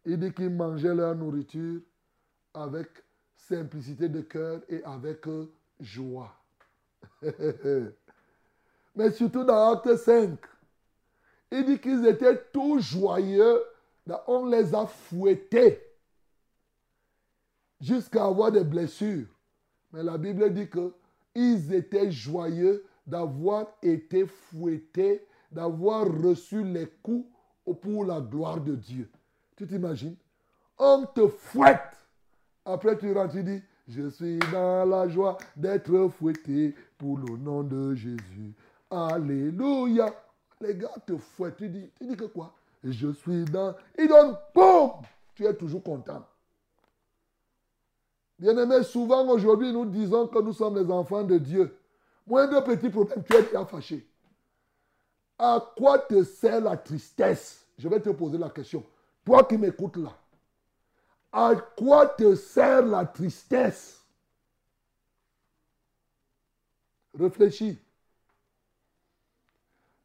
il 0.06 0.20
dit 0.20 0.34
qu'ils 0.34 0.50
mangeaient 0.50 0.96
leur 0.96 1.16
nourriture 1.16 1.82
avec 2.54 2.88
simplicité 3.36 4.10
de 4.10 4.22
cœur 4.22 4.62
et 4.70 4.84
avec 4.84 5.26
joie. 5.80 6.34
Mais 8.96 9.12
surtout 9.12 9.44
dans 9.44 9.74
Acte 9.74 9.96
5, 9.98 10.40
il 11.52 11.66
dit 11.66 11.80
qu'ils 11.80 12.08
étaient 12.08 12.42
tout 12.52 12.80
joyeux. 12.80 13.64
On 14.28 14.46
les 14.46 14.74
a 14.74 14.86
fouettés 14.88 15.87
jusqu'à 17.80 18.26
avoir 18.26 18.52
des 18.52 18.64
blessures. 18.64 19.28
Mais 19.92 20.04
la 20.04 20.18
Bible 20.18 20.54
dit 20.54 20.70
qu'ils 20.70 21.74
étaient 21.74 22.12
joyeux 22.12 22.86
d'avoir 23.06 23.68
été 23.82 24.26
fouettés, 24.26 25.26
d'avoir 25.52 26.06
reçu 26.06 26.64
les 26.64 26.88
coups 27.02 27.28
pour 27.82 28.06
la 28.06 28.22
gloire 28.22 28.60
de 28.62 28.76
Dieu. 28.76 29.10
Tu 29.56 29.66
t'imagines? 29.66 30.16
On 30.78 31.06
te 31.06 31.28
fouette 31.28 31.98
après, 32.70 32.98
tu 32.98 33.14
rentres, 33.14 33.32
tu 33.32 33.44
dis, 33.44 33.62
je 33.88 34.10
suis 34.10 34.40
dans 34.52 34.84
la 34.84 35.08
joie 35.08 35.38
d'être 35.56 36.10
fouetté 36.10 36.76
pour 36.98 37.18
le 37.18 37.38
nom 37.38 37.64
de 37.64 37.96
Jésus. 37.96 38.54
Alléluia. 38.92 40.14
Les 40.60 40.76
gars 40.76 40.92
te 41.06 41.16
fouettent. 41.16 41.56
Tu 41.56 41.70
dis, 41.70 41.90
tu 41.98 42.06
dis 42.06 42.18
que 42.18 42.26
quoi? 42.26 42.54
Je 42.84 43.14
suis 43.14 43.46
dans. 43.46 43.74
Il 43.98 44.10
donne, 44.10 44.36
boum 44.54 44.92
Tu 45.34 45.46
es 45.46 45.54
toujours 45.54 45.82
content. 45.82 46.28
Bien-aimé, 48.40 48.84
souvent 48.84 49.28
aujourd'hui, 49.28 49.74
nous 49.74 49.86
disons 49.86 50.28
que 50.28 50.40
nous 50.40 50.54
sommes 50.54 50.78
les 50.78 50.92
enfants 50.92 51.24
de 51.24 51.38
Dieu. 51.38 51.76
Moindre 52.26 52.64
petit 52.64 52.90
problème, 52.90 53.24
tu 53.24 53.36
es 53.36 53.66
fâché. 53.66 54.08
À 55.40 55.74
quoi 55.76 56.00
te 56.00 56.24
sert 56.24 56.62
la 56.62 56.78
tristesse? 56.78 57.66
Je 57.78 57.88
vais 57.88 58.00
te 58.00 58.10
poser 58.10 58.38
la 58.38 58.50
question. 58.50 58.84
Toi 59.24 59.44
qui 59.44 59.58
m'écoutes 59.58 59.98
là, 59.98 60.12
à 61.32 61.56
quoi 61.78 62.08
te 62.08 62.36
sert 62.36 62.86
la 62.86 63.06
tristesse? 63.06 64.02
Réfléchis. 67.18 67.78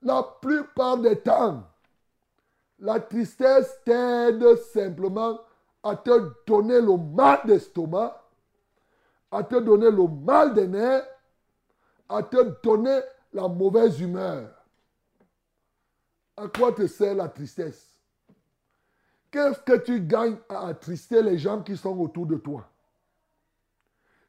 La 0.03 0.23
plupart 0.23 0.99
des 0.99 1.21
temps, 1.21 1.63
la 2.79 2.99
tristesse 2.99 3.79
t'aide 3.85 4.57
simplement 4.73 5.39
à 5.83 5.97
te 5.97 6.33
donner 6.47 6.81
le 6.81 6.97
mal 6.97 7.41
d'estomac, 7.45 8.22
à 9.33 9.43
te 9.43 9.57
donner 9.57 9.91
le 9.91 10.07
mal 10.07 10.53
des 10.53 10.69
nerfs, 10.69 11.09
à 12.09 12.23
te 12.23 12.63
donner 12.63 13.01
la 13.33 13.49
mauvaise 13.49 13.99
humeur. 13.99 14.51
À 16.37 16.49
quoi 16.49 16.73
te 16.73 16.87
sert 16.87 17.15
la 17.15 17.29
tristesse? 17.29 17.99
Qu'est-ce 19.31 19.61
que 19.61 19.79
tu 19.79 20.03
gagnes 20.03 20.37
à 20.51 20.67
attrister 20.69 21.23
les 21.23 21.39
gens 21.39 21.63
qui 21.63 21.79
sont 21.79 21.99
autour 21.99 22.27
de 22.27 22.37
toi? 22.37 22.69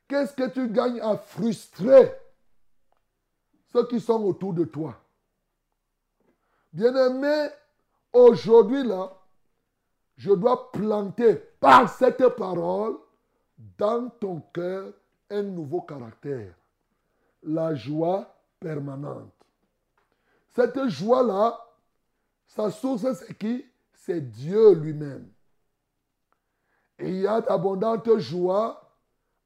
Qu'est-ce 0.08 0.34
que 0.34 0.48
tu 0.48 0.70
gagnes 0.70 1.02
à 1.02 1.18
frustrer 1.18 2.14
ceux 3.74 3.86
qui 3.88 4.00
sont 4.00 4.24
autour 4.24 4.54
de 4.54 4.64
toi? 4.64 4.96
Bien-aimé, 6.72 7.50
aujourd'hui 8.14 8.84
là, 8.84 9.12
je 10.16 10.32
dois 10.32 10.72
planter 10.72 11.36
par 11.60 11.90
cette 11.90 12.26
parole 12.38 12.98
dans 13.78 14.10
ton 14.10 14.42
cœur 14.54 14.94
un 15.30 15.44
nouveau 15.44 15.82
caractère, 15.82 16.54
la 17.42 17.74
joie 17.76 18.36
permanente. 18.60 19.34
Cette 20.50 20.88
joie-là, 20.88 21.60
sa 22.46 22.70
source, 22.70 23.12
c'est 23.14 23.38
qui? 23.38 23.66
C'est 23.94 24.22
Dieu 24.22 24.74
lui-même. 24.76 25.28
Et 27.00 27.10
il 27.10 27.22
y 27.22 27.28
a 27.28 27.42
d'abondantes 27.42 28.18
joie 28.20 28.96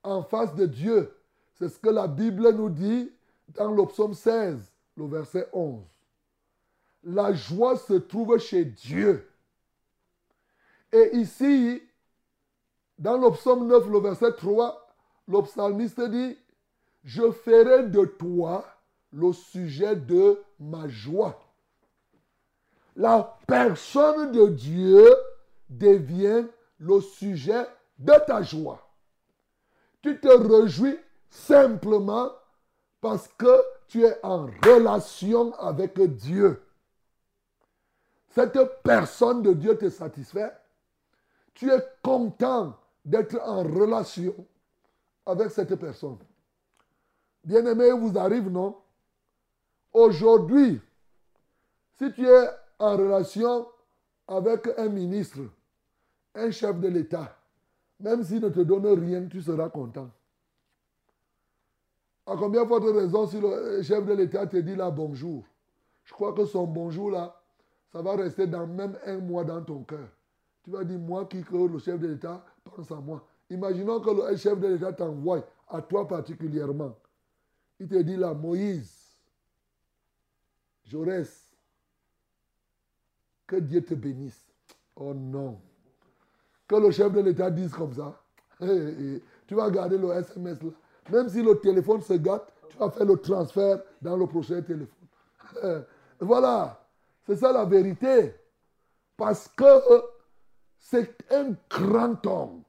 en 0.04 0.24
face 0.24 0.54
de 0.56 0.66
Dieu. 0.66 1.16
C'est 1.54 1.70
ce 1.70 1.80
que 1.80 1.90
la 1.90 2.08
Bible 2.08 2.50
nous 2.54 2.70
dit 2.70 3.12
dans 3.50 3.72
le 3.72 3.86
psaume 3.86 4.14
16, 4.14 4.72
le 4.98 5.08
verset 5.08 5.48
11. 5.54 5.84
La 7.04 7.34
joie 7.34 7.78
se 7.78 7.94
trouve 7.94 8.38
chez 8.38 8.66
Dieu. 8.66 9.32
Et 10.92 11.18
ici, 11.18 11.82
dans 12.98 13.18
le 13.18 13.32
psaume 13.32 13.68
9, 13.68 13.90
le 13.90 14.00
verset 14.00 14.34
3, 14.34 14.88
le 15.28 15.42
psalmiste 15.44 16.02
dit, 16.10 16.38
je 17.04 17.32
ferai 17.32 17.84
de 17.84 18.06
toi 18.06 18.66
le 19.12 19.32
sujet 19.34 19.96
de 19.96 20.42
ma 20.60 20.88
joie. 20.88 21.40
la 22.96 23.38
personne 23.46 24.32
de 24.32 24.48
Dieu 24.48 25.16
devient 25.70 26.46
le 26.80 27.00
sujet 27.00 27.66
de 28.00 28.14
ta 28.26 28.42
joie. 28.42 28.82
Tu 30.02 30.20
te 30.20 30.28
réjouis 30.28 30.98
simplement 31.30 32.32
parce 33.00 33.28
que 33.38 33.64
tu 33.88 34.04
es 34.04 34.18
en 34.24 34.48
relation 34.64 35.54
avec 35.56 36.00
Dieu. 36.16 36.64
Cette 38.30 38.60
personne 38.84 39.42
de 39.42 39.54
Dieu 39.54 39.78
te 39.78 39.90
satisfait. 39.90 40.52
Tu 41.54 41.72
es 41.72 41.84
content 42.04 42.76
d'être 43.08 43.40
en 43.42 43.64
relation 43.64 44.36
avec 45.26 45.50
cette 45.52 45.74
personne. 45.76 46.18
Bien-aimé, 47.42 47.92
vous 47.92 48.18
arrive, 48.18 48.50
non? 48.50 48.76
Aujourd'hui, 49.94 50.82
si 51.98 52.12
tu 52.12 52.28
es 52.28 52.50
en 52.78 52.98
relation 52.98 53.66
avec 54.28 54.68
un 54.78 54.90
ministre, 54.90 55.40
un 56.36 56.52
chef 56.52 56.78
de 56.82 56.90
l'État, 56.90 57.34
même 58.02 58.24
s'il 58.26 58.42
ne 58.42 58.50
te 58.50 58.60
donne 58.60 58.86
rien, 58.88 59.26
tu 59.28 59.42
seras 59.42 59.70
content. 59.70 60.12
À 62.26 62.36
combien 62.36 62.66
de 62.66 62.80
de 62.80 63.00
raison 63.00 63.26
si 63.26 63.40
le 63.40 63.82
chef 63.84 64.06
de 64.06 64.14
l'État 64.14 64.46
te 64.46 64.58
dit 64.58 64.76
là 64.76 64.92
bonjour? 64.92 65.46
Je 66.04 66.12
crois 66.12 66.34
que 66.34 66.46
son 66.46 66.68
bonjour 66.68 67.10
là, 67.10 67.42
ça 67.94 68.02
va 68.02 68.18
rester 68.18 68.48
dans 68.48 68.68
même 68.68 68.98
un 69.06 69.20
mois 69.20 69.46
dans 69.46 69.64
ton 69.64 69.84
cœur. 69.84 70.10
Tu 70.64 70.72
vas 70.72 70.84
dire, 70.84 71.00
moi 71.00 71.26
qui 71.26 71.42
que 71.42 71.56
le 71.56 71.80
chef 71.80 71.98
de 71.98 72.08
l'État 72.08 72.44
pense 72.68 72.92
à 72.92 72.96
moi. 72.96 73.26
Imaginons 73.50 74.00
que 74.00 74.10
le 74.10 74.36
chef 74.36 74.60
de 74.60 74.68
l'État 74.68 74.94
t'envoie 74.94 75.46
à 75.70 75.82
toi 75.82 76.08
particulièrement. 76.08 76.96
Il 77.80 77.88
te 77.88 77.96
dit 77.96 78.18
là, 78.18 78.34
Moïse, 78.34 79.18
Jaurès, 80.86 81.48
que 83.46 83.58
Dieu 83.58 83.84
te 83.84 83.94
bénisse. 83.94 84.46
Oh 84.96 85.14
non. 85.14 85.60
Que 86.68 86.76
le 86.76 86.92
chef 86.92 87.14
de 87.14 87.22
l'État 87.22 87.50
dise 87.50 87.72
comme 87.72 87.94
ça. 87.94 88.22
tu 88.60 89.56
vas 89.56 89.70
garder 89.70 89.98
le 89.98 90.12
SMS 90.12 90.62
là. 90.62 90.72
Même 91.10 91.30
si 91.30 91.42
le 91.42 91.58
téléphone 91.60 92.02
se 92.02 92.14
gâte, 92.14 92.52
tu 92.70 92.78
vas 92.78 92.90
faire 92.90 93.06
le 93.06 93.18
transfert 93.18 93.82
dans 94.02 94.18
le 94.18 94.28
prochain 94.28 94.62
téléphone. 94.62 95.08
voilà. 96.20 96.84
C'est 97.26 97.38
ça 97.38 97.54
la 97.54 97.66
vérité. 97.66 98.34
Parce 99.16 99.48
que 99.48 99.64
c'est 100.90 101.18
un 101.32 101.54
grand 101.70 102.26
homme. 102.26 102.64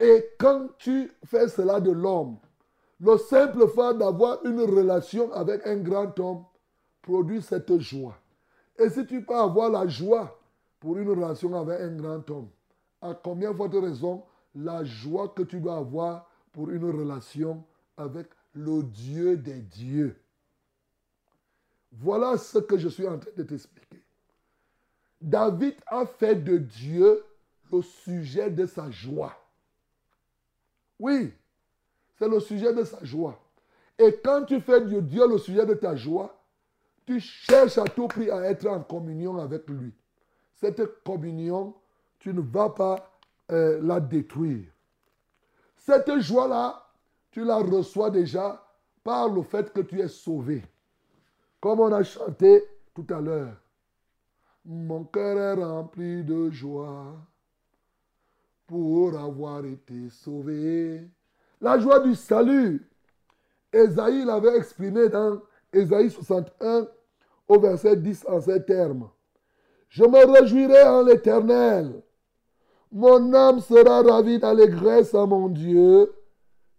Et 0.00 0.30
quand 0.36 0.66
tu 0.78 1.12
fais 1.24 1.46
cela 1.48 1.80
de 1.80 1.92
l'homme, 1.92 2.38
le 2.98 3.16
simple 3.18 3.68
fait 3.68 3.96
d'avoir 3.96 4.44
une 4.44 4.62
relation 4.62 5.32
avec 5.32 5.64
un 5.64 5.76
grand 5.76 6.18
homme 6.18 6.44
produit 7.02 7.40
cette 7.40 7.78
joie. 7.78 8.16
Et 8.76 8.88
si 8.88 9.06
tu 9.06 9.24
peux 9.24 9.36
avoir 9.36 9.70
la 9.70 9.86
joie 9.86 10.36
pour 10.80 10.98
une 10.98 11.08
relation 11.08 11.54
avec 11.54 11.80
un 11.80 11.94
grand 11.96 12.28
homme, 12.30 12.48
à 13.00 13.14
combien 13.14 13.52
de 13.52 13.78
raison 13.78 14.24
la 14.56 14.82
joie 14.82 15.28
que 15.28 15.42
tu 15.42 15.60
dois 15.60 15.76
avoir 15.76 16.28
pour 16.52 16.70
une 16.70 16.84
relation 16.90 17.62
avec 17.96 18.26
le 18.54 18.82
Dieu 18.82 19.36
des 19.36 19.60
dieux? 19.60 20.16
Voilà 21.92 22.36
ce 22.38 22.58
que 22.58 22.76
je 22.76 22.88
suis 22.88 23.06
en 23.06 23.18
train 23.18 23.30
de 23.36 23.42
t'expliquer. 23.44 24.02
David 25.20 25.76
a 25.86 26.04
fait 26.06 26.34
de 26.34 26.58
Dieu 26.58 27.22
le 27.72 27.82
sujet 27.82 28.50
de 28.50 28.66
sa 28.66 28.90
joie. 28.90 29.34
Oui, 30.98 31.32
c'est 32.18 32.28
le 32.28 32.40
sujet 32.40 32.72
de 32.72 32.84
sa 32.84 33.04
joie. 33.04 33.38
Et 33.98 34.18
quand 34.22 34.44
tu 34.44 34.60
fais 34.60 34.80
de 34.80 35.00
Dieu 35.00 35.28
le 35.28 35.38
sujet 35.38 35.66
de 35.66 35.74
ta 35.74 35.96
joie, 35.96 36.38
tu 37.06 37.20
cherches 37.20 37.78
à 37.78 37.84
tout 37.84 38.08
prix 38.08 38.30
à 38.30 38.42
être 38.50 38.66
en 38.66 38.82
communion 38.82 39.38
avec 39.38 39.68
lui. 39.68 39.92
Cette 40.54 41.02
communion, 41.04 41.74
tu 42.18 42.32
ne 42.32 42.40
vas 42.40 42.70
pas 42.70 43.10
euh, 43.52 43.80
la 43.82 44.00
détruire. 44.00 44.66
Cette 45.76 46.18
joie-là, 46.18 46.82
tu 47.30 47.44
la 47.44 47.56
reçois 47.56 48.10
déjà 48.10 48.62
par 49.04 49.28
le 49.28 49.42
fait 49.42 49.72
que 49.72 49.80
tu 49.80 50.00
es 50.00 50.08
sauvé. 50.08 50.64
Comme 51.60 51.80
on 51.80 51.92
a 51.92 52.02
chanté 52.02 52.64
tout 52.94 53.06
à 53.10 53.20
l'heure. 53.20 53.54
Mon 54.64 55.04
cœur 55.04 55.38
est 55.38 55.62
rempli 55.62 56.24
de 56.24 56.50
joie 56.50 57.14
pour 58.66 59.16
avoir 59.18 59.64
été 59.64 60.08
sauvé. 60.10 61.08
La 61.60 61.78
joie 61.78 62.00
du 62.00 62.14
salut. 62.14 62.88
Esaïe 63.72 64.24
l'avait 64.24 64.56
exprimé 64.56 65.08
dans 65.08 65.40
Esaïe 65.72 66.10
61 66.10 66.88
au 67.48 67.60
verset 67.60 67.96
10 67.96 68.26
en 68.28 68.40
ces 68.40 68.64
termes. 68.64 69.08
Je 69.88 70.04
me 70.04 70.32
réjouirai 70.32 70.82
en 70.82 71.02
l'éternel. 71.02 72.02
Mon 72.90 73.32
âme 73.34 73.60
sera 73.60 74.02
ravie 74.02 74.38
d'allégresse 74.38 75.14
à 75.14 75.26
mon 75.26 75.48
Dieu, 75.48 76.12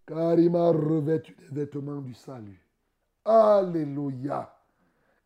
car 0.06 0.39
il 0.39 0.52
m'a 0.52 0.69
revêtu 0.69 1.36
des 1.36 1.62
vêtements 1.62 2.02
du 2.02 2.13
salut. 2.13 2.62
Alléluia. 3.26 4.54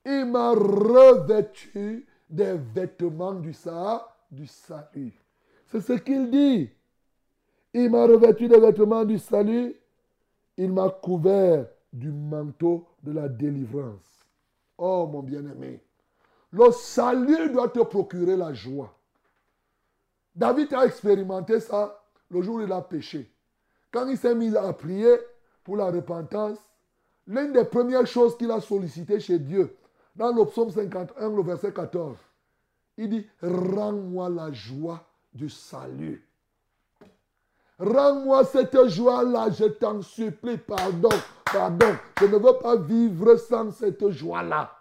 Il 0.06 0.26
m'a 0.26 0.52
revêtu 0.52 2.08
des 2.30 2.58
vêtements 2.74 3.34
du, 3.34 3.54
du 4.32 4.48
salut. 4.48 5.21
C'est 5.72 5.82
ce 5.82 5.94
qu'il 5.94 6.30
dit. 6.30 6.70
Il 7.74 7.90
m'a 7.90 8.06
revêtu 8.06 8.48
des 8.50 8.60
vêtements 8.60 9.06
du 9.06 9.18
salut. 9.18 9.76
Il 10.58 10.74
m'a 10.74 10.90
couvert 10.90 11.68
du 11.94 12.12
manteau 12.12 12.86
de 13.04 13.14
la 13.14 13.30
délivrance. 13.30 14.26
Oh 14.78 15.08
mon 15.08 15.22
bien-aimé, 15.22 15.82
le 16.52 16.72
salut 16.72 17.52
doit 17.52 17.70
te 17.70 17.80
procurer 17.80 18.36
la 18.36 18.54
joie. 18.54 18.94
David 20.36 20.74
a 20.74 20.86
expérimenté 20.86 21.60
ça 21.60 22.04
le 22.30 22.42
jour 22.42 22.56
où 22.56 22.62
il 22.62 22.72
a 22.72 22.82
péché. 22.82 23.32
Quand 23.92 24.08
il 24.08 24.18
s'est 24.18 24.36
mis 24.36 24.56
à 24.56 24.74
prier 24.74 25.18
pour 25.64 25.78
la 25.78 25.92
repentance, 25.92 26.58
l'une 27.28 27.54
des 27.54 27.66
premières 27.66 28.08
choses 28.08 28.38
qu'il 28.38 28.52
a 28.52 28.60
sollicité 28.60 29.20
chez 29.20 29.40
Dieu, 29.40 29.78
dans 30.16 30.34
le 30.34 30.46
psaume 30.46 30.72
51, 30.72 31.30
le 31.30 31.44
verset 31.44 31.74
14, 31.74 32.18
il 32.98 33.10
dit, 33.10 33.28
rends-moi 33.42 34.30
la 34.30 34.52
joie 34.52 35.06
du 35.34 35.50
salut. 35.50 36.28
Rends-moi 37.80 38.46
cette 38.46 38.88
joie-là, 38.90 39.50
je 39.50 39.66
t'en 39.66 40.02
supplie, 40.02 40.58
pardon, 40.58 41.10
pardon. 41.52 41.96
Je 42.20 42.26
ne 42.26 42.38
veux 42.38 42.60
pas 42.60 42.76
vivre 42.76 43.36
sans 43.38 43.72
cette 43.72 44.08
joie-là. 44.10 44.72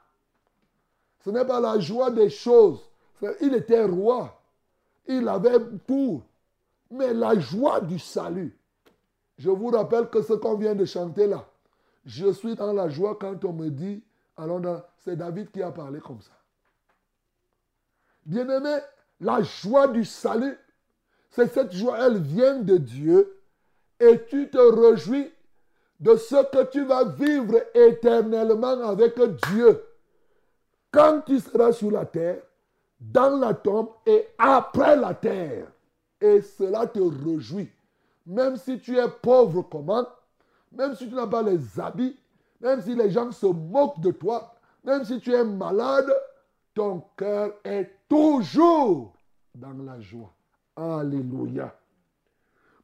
Ce 1.25 1.31
n'est 1.31 1.47
pas 1.47 1.61
la 1.61 1.79
joie 1.79 2.11
des 2.11 2.29
choses. 2.29 2.81
Il 3.41 3.55
était 3.55 3.85
roi. 3.85 4.43
Il 5.07 5.29
avait 5.29 5.61
tout. 5.87 6.23
Mais 6.91 7.15
la 7.15 7.39
joie 7.39 7.81
du 7.81 7.99
salut. 7.99 8.59
Je 9.39 9.49
vous 9.49 9.69
rappelle 9.69 10.11
que 10.11 10.21
ce 10.21 10.35
qu'on 10.35 10.57
vient 10.57 10.75
de 10.75 10.85
chanter 10.85 11.27
là, 11.27 11.47
je 12.05 12.31
suis 12.33 12.55
dans 12.55 12.73
la 12.73 12.89
joie 12.89 13.17
quand 13.19 13.43
on 13.45 13.53
me 13.53 13.71
dit, 13.71 14.03
alors 14.37 14.61
c'est 14.99 15.17
David 15.17 15.51
qui 15.51 15.63
a 15.63 15.71
parlé 15.71 16.01
comme 16.01 16.21
ça. 16.21 16.33
Bien-aimé, 18.27 18.77
la 19.21 19.43
joie 19.43 19.89
du 19.89 20.05
salut, 20.05 20.59
c'est 21.31 21.53
cette 21.53 21.73
joie, 21.73 21.99
elle 22.07 22.19
vient 22.19 22.59
de 22.59 22.77
Dieu 22.77 23.41
et 23.99 24.25
tu 24.29 24.51
te 24.51 24.59
réjouis 24.59 25.31
de 26.01 26.17
ce 26.17 26.43
que 26.51 26.71
tu 26.71 26.85
vas 26.85 27.05
vivre 27.05 27.57
éternellement 27.75 28.89
avec 28.89 29.21
Dieu. 29.53 29.85
Quand 30.91 31.21
tu 31.21 31.39
seras 31.39 31.73
sur 31.73 31.91
la 31.91 32.07
terre, 32.07 32.43
dans 33.01 33.39
la 33.39 33.55
tombe 33.55 33.91
et 34.07 34.29
après 34.39 34.97
la 34.97 35.15
terre. 35.15 35.67
Et 36.21 36.43
cela 36.43 36.87
te 36.87 37.01
réjouit. 37.01 37.71
Même 38.27 38.57
si 38.57 38.79
tu 38.79 38.99
es 38.99 39.09
pauvre 39.23 39.63
comment, 39.63 40.07
même 40.73 40.95
si 40.95 41.09
tu 41.09 41.15
n'as 41.15 41.27
pas 41.27 41.43
les 41.43 41.81
habits, 41.81 42.17
même 42.61 42.83
si 42.83 42.95
les 42.95 43.11
gens 43.11 43.33
se 43.33 43.47
moquent 43.47 44.01
de 44.01 44.11
toi, 44.11 44.55
même 44.85 45.05
si 45.05 45.19
tu 45.19 45.33
es 45.33 45.45
malade, 45.45 46.13
ton 46.75 47.03
cœur 47.17 47.55
est 47.65 47.91
toujours 48.11 49.15
dans 49.55 49.73
la 49.73 49.99
joie. 50.01 50.35
Alléluia. 50.77 51.75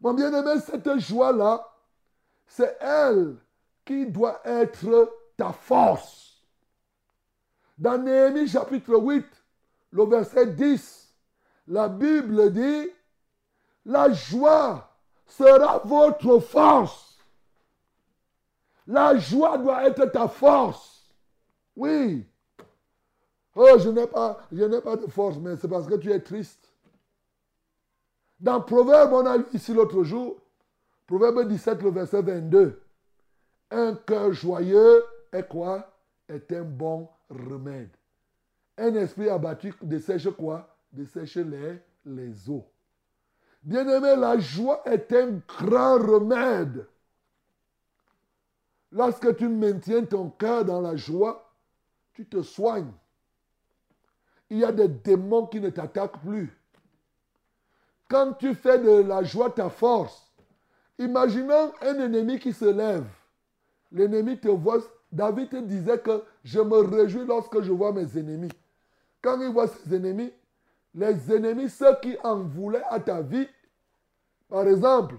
Mon 0.00 0.14
bien-aimé, 0.14 0.60
cette 0.60 0.98
joie-là, 0.98 1.66
c'est 2.46 2.78
elle 2.80 3.36
qui 3.84 4.06
doit 4.06 4.40
être 4.44 5.12
ta 5.36 5.52
force. 5.52 6.42
Dans 7.76 7.98
Néhémie 7.98 8.48
chapitre 8.48 8.94
8, 8.94 9.26
le 9.90 10.04
verset 10.04 10.46
10, 10.46 11.14
la 11.68 11.88
Bible 11.88 12.52
dit, 12.52 12.88
la 13.84 14.12
joie 14.12 14.96
sera 15.26 15.78
votre 15.84 16.38
force. 16.38 17.18
La 18.86 19.18
joie 19.18 19.58
doit 19.58 19.84
être 19.88 20.06
ta 20.06 20.28
force. 20.28 21.12
Oui. 21.74 22.24
Oh, 23.58 23.78
je 23.78 23.88
n'ai 23.88 24.06
pas, 24.06 24.38
pas 24.82 24.96
de 24.96 25.06
force, 25.06 25.38
mais 25.38 25.56
c'est 25.56 25.68
parce 25.68 25.86
que 25.86 25.94
tu 25.94 26.12
es 26.12 26.20
triste. 26.20 26.70
Dans 28.38 28.60
Proverbe, 28.60 29.14
on 29.14 29.24
a 29.24 29.38
lu 29.38 29.46
ici 29.54 29.72
l'autre 29.72 30.02
jour, 30.02 30.36
Proverbe 31.06 31.48
17, 31.48 31.82
le 31.82 31.90
verset 31.90 32.20
22. 32.20 32.82
Un 33.70 33.94
cœur 33.94 34.30
joyeux 34.34 35.02
est 35.32 35.48
quoi? 35.48 35.90
Est 36.28 36.52
un 36.52 36.64
bon 36.64 37.08
remède. 37.30 37.88
Un 38.76 38.94
esprit 38.94 39.30
abattu 39.30 39.72
dessèche 39.80 40.28
quoi? 40.30 40.68
Dessèche 40.92 41.36
les, 41.36 41.80
les 42.04 42.50
eaux. 42.50 42.66
Bien-aimé, 43.62 44.16
la 44.16 44.38
joie 44.38 44.82
est 44.84 45.10
un 45.14 45.40
grand 45.48 45.96
remède. 45.96 46.86
Lorsque 48.92 49.34
tu 49.36 49.48
maintiens 49.48 50.04
ton 50.04 50.28
cœur 50.28 50.66
dans 50.66 50.82
la 50.82 50.94
joie, 50.94 51.50
tu 52.12 52.26
te 52.26 52.42
soignes. 52.42 52.92
Il 54.50 54.58
y 54.58 54.64
a 54.64 54.72
des 54.72 54.88
démons 54.88 55.46
qui 55.46 55.60
ne 55.60 55.70
t'attaquent 55.70 56.20
plus. 56.20 56.56
Quand 58.08 58.34
tu 58.34 58.54
fais 58.54 58.78
de 58.78 59.02
la 59.02 59.22
joie 59.24 59.50
ta 59.50 59.68
force, 59.68 60.32
imaginons 60.98 61.72
un 61.82 61.98
ennemi 61.98 62.38
qui 62.38 62.52
se 62.52 62.64
lève. 62.64 63.06
L'ennemi 63.90 64.38
te 64.38 64.48
voit. 64.48 64.78
David 65.10 65.66
disait 65.66 65.98
que 66.00 66.22
je 66.44 66.60
me 66.60 66.78
réjouis 66.78 67.26
lorsque 67.26 67.60
je 67.62 67.72
vois 67.72 67.92
mes 67.92 68.18
ennemis. 68.18 68.52
Quand 69.22 69.40
il 69.40 69.48
voit 69.48 69.68
ses 69.68 69.94
ennemis, 69.94 70.32
les 70.94 71.32
ennemis, 71.32 71.70
ceux 71.70 71.94
qui 72.02 72.16
en 72.22 72.40
voulaient 72.40 72.82
à 72.90 73.00
ta 73.00 73.22
vie, 73.22 73.48
par 74.48 74.66
exemple, 74.68 75.16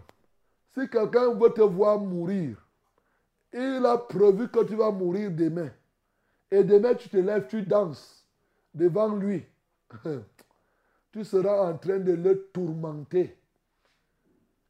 si 0.73 0.87
quelqu'un 0.89 1.33
veut 1.33 1.49
te 1.49 1.61
voir 1.61 1.99
mourir, 1.99 2.57
il 3.53 3.85
a 3.85 3.97
prévu 3.97 4.49
que 4.49 4.63
tu 4.63 4.75
vas 4.75 4.91
mourir 4.91 5.31
demain. 5.31 5.69
Et 6.51 6.63
demain, 6.63 6.93
tu 6.93 7.09
te 7.09 7.17
lèves, 7.17 7.47
tu 7.47 7.63
danses 7.63 8.26
devant 8.77 9.15
lui. 9.15 9.45
tu 11.11 11.23
seras 11.23 11.69
en 11.71 11.77
train 11.77 11.99
de 11.99 12.13
le 12.13 12.49
tourmenter. 12.53 13.37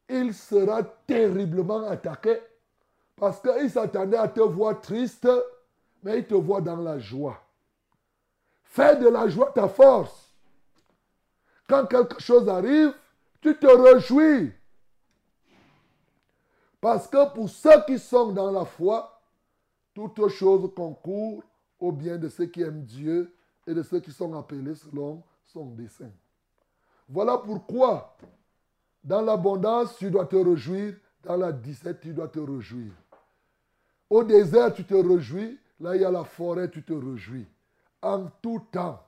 Il 0.08 0.32
sera 0.32 0.82
terriblement 0.82 1.86
attaqué 1.86 2.38
parce 3.16 3.40
qu'il 3.40 3.70
s'attendait 3.70 4.16
à 4.16 4.28
te 4.28 4.40
voir 4.40 4.80
triste, 4.80 5.28
mais 6.02 6.20
il 6.20 6.26
te 6.26 6.34
voit 6.34 6.60
dans 6.60 6.76
la 6.76 6.98
joie. 6.98 7.38
Fais 8.64 8.96
de 8.96 9.08
la 9.08 9.28
joie 9.28 9.52
ta 9.52 9.68
force. 9.68 10.32
Quand 11.68 11.86
quelque 11.86 12.20
chose 12.20 12.48
arrive, 12.48 12.94
tu 13.42 13.56
te 13.58 13.66
réjouis. 13.66 14.52
Parce 16.80 17.06
que 17.08 17.34
pour 17.34 17.50
ceux 17.50 17.84
qui 17.86 17.98
sont 17.98 18.32
dans 18.32 18.50
la 18.50 18.64
foi, 18.64 19.20
toutes 19.92 20.28
choses 20.28 20.70
concourent 20.74 21.42
au 21.80 21.92
bien 21.92 22.16
de 22.16 22.28
ceux 22.28 22.46
qui 22.46 22.62
aiment 22.62 22.84
Dieu 22.84 23.34
et 23.68 23.74
de 23.74 23.82
ceux 23.82 24.00
qui 24.00 24.10
sont 24.10 24.34
appelés 24.34 24.74
selon 24.74 25.22
son 25.44 25.66
dessein. 25.66 26.10
Voilà 27.06 27.36
pourquoi, 27.36 28.16
dans 29.04 29.20
l'abondance, 29.20 29.96
tu 29.98 30.10
dois 30.10 30.24
te 30.24 30.36
réjouir, 30.36 30.94
dans 31.22 31.36
la 31.36 31.52
disette, 31.52 32.00
tu 32.00 32.14
dois 32.14 32.28
te 32.28 32.38
réjouir. 32.38 32.92
Au 34.08 34.24
désert, 34.24 34.72
tu 34.72 34.84
te 34.84 34.94
réjouis, 34.94 35.58
là 35.80 35.94
il 35.94 36.02
y 36.02 36.04
a 36.04 36.10
la 36.10 36.24
forêt, 36.24 36.70
tu 36.70 36.82
te 36.82 36.94
réjouis. 36.94 37.46
En 38.00 38.28
tout 38.40 38.66
temps, 38.72 39.04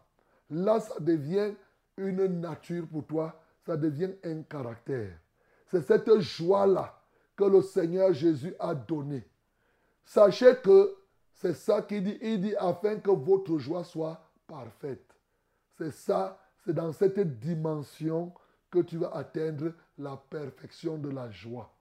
là 0.50 0.78
ça 0.78 1.00
devient 1.00 1.54
une 1.96 2.26
nature 2.40 2.86
pour 2.86 3.06
toi, 3.06 3.40
ça 3.64 3.78
devient 3.78 4.12
un 4.24 4.42
caractère. 4.42 5.18
C'est 5.68 5.82
cette 5.82 6.18
joie-là 6.18 7.00
que 7.34 7.44
le 7.44 7.62
Seigneur 7.62 8.12
Jésus 8.12 8.54
a 8.58 8.74
donné. 8.74 9.26
Sachez 10.04 10.56
que 10.62 10.96
c'est 11.32 11.54
ça 11.54 11.80
qu'il 11.80 12.04
dit. 12.04 12.18
Il 12.20 12.42
dit 12.42 12.56
afin 12.56 12.96
que 12.96 13.10
votre 13.10 13.56
joie 13.56 13.84
soit 13.84 14.20
parfaite. 14.50 15.14
C'est 15.78 15.92
ça, 15.92 16.38
c'est 16.64 16.74
dans 16.74 16.92
cette 16.92 17.38
dimension 17.38 18.32
que 18.70 18.80
tu 18.80 18.98
vas 18.98 19.14
atteindre 19.14 19.72
la 19.98 20.16
perfection 20.16 20.98
de 20.98 21.08
la 21.08 21.30
joie. 21.30 21.72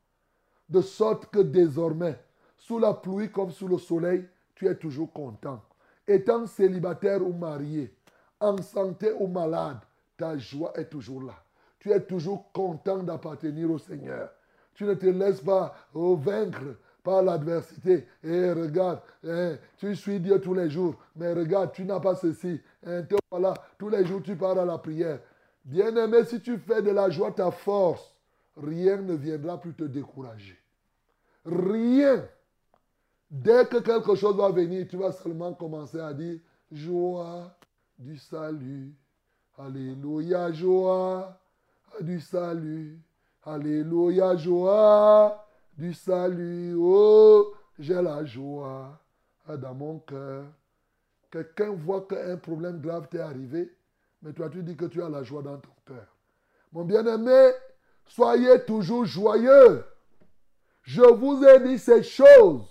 De 0.69 0.81
sorte 0.81 1.25
que 1.31 1.39
désormais, 1.39 2.19
sous 2.57 2.77
la 2.79 2.93
pluie 2.93 3.31
comme 3.31 3.51
sous 3.51 3.67
le 3.67 3.77
soleil, 3.77 4.27
tu 4.55 4.67
es 4.67 4.75
toujours 4.75 5.11
content. 5.11 5.61
Étant 6.07 6.45
célibataire 6.45 7.25
ou 7.25 7.33
marié, 7.33 7.95
en 8.39 8.61
santé 8.61 9.11
ou 9.19 9.27
malade, 9.27 9.79
ta 10.15 10.37
joie 10.37 10.71
est 10.75 10.89
toujours 10.89 11.23
là. 11.23 11.43
Tu 11.79 11.91
es 11.91 12.01
toujours 12.01 12.51
content 12.51 13.01
d'appartenir 13.03 13.71
au 13.71 13.77
Seigneur. 13.77 14.29
Tu 14.73 14.83
ne 14.83 14.93
te 14.93 15.07
laisses 15.07 15.41
pas 15.41 15.75
vaincre 15.93 16.75
par 17.03 17.21
l'adversité. 17.21 18.07
Et 18.23 18.51
regarde, 18.51 19.01
hein, 19.25 19.55
tu 19.77 19.95
suis 19.95 20.19
Dieu 20.19 20.39
tous 20.39 20.53
les 20.53 20.69
jours, 20.69 20.95
mais 21.15 21.33
regarde, 21.33 21.71
tu 21.71 21.85
n'as 21.85 21.99
pas 21.99 22.15
ceci. 22.15 22.59
Hein, 22.85 23.03
voilà, 23.31 23.53
tous 23.77 23.89
les 23.89 24.05
jours 24.05 24.21
tu 24.21 24.35
pars 24.35 24.57
à 24.57 24.65
la 24.65 24.77
prière. 24.77 25.19
Bien-aimé, 25.63 26.23
si 26.25 26.41
tu 26.41 26.57
fais 26.57 26.81
de 26.81 26.91
la 26.91 27.09
joie 27.09 27.31
ta 27.31 27.51
force, 27.51 28.15
rien 28.57 28.97
ne 28.97 29.13
viendra 29.13 29.59
plus 29.59 29.73
te 29.73 29.83
décourager. 29.83 30.57
Rien. 31.45 32.25
Dès 33.29 33.65
que 33.65 33.77
quelque 33.77 34.15
chose 34.15 34.35
va 34.35 34.49
venir, 34.49 34.87
tu 34.89 34.97
vas 34.97 35.11
seulement 35.11 35.53
commencer 35.53 35.99
à 35.99 36.13
dire 36.13 36.39
joie 36.71 37.55
du 37.97 38.17
salut. 38.17 38.93
Alléluia, 39.57 40.51
joie 40.51 41.37
du 42.01 42.19
salut. 42.19 42.97
Alléluia, 43.43 44.35
joie 44.35 45.48
du 45.79 45.93
salut. 45.93 46.75
Oh, 46.77 47.53
j'ai 47.79 48.01
la 48.01 48.25
joie 48.25 48.99
dans 49.47 49.73
mon 49.73 49.99
cœur. 49.99 50.43
Quelqu'un 51.31 51.71
voit 51.71 52.01
qu'un 52.01 52.35
problème 52.35 52.81
grave 52.81 53.07
t'est 53.09 53.21
arrivé, 53.21 53.73
mais 54.21 54.33
toi 54.33 54.49
tu 54.49 54.61
dis 54.61 54.75
que 54.75 54.85
tu 54.85 55.01
as 55.01 55.07
la 55.07 55.23
joie 55.23 55.41
dans 55.41 55.57
ton 55.57 55.69
cœur. 55.85 56.05
Mon 56.73 56.83
bien-aimé, 56.83 57.51
soyez 58.05 58.65
toujours 58.65 59.05
joyeux. 59.05 59.85
Je 60.83 61.01
vous 61.01 61.43
ai 61.45 61.61
dit 61.61 61.79
ces 61.79 62.03
choses 62.03 62.67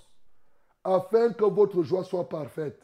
afin 0.85 1.33
que 1.33 1.45
votre 1.45 1.83
joie 1.83 2.05
soit 2.05 2.29
parfaite. 2.29 2.83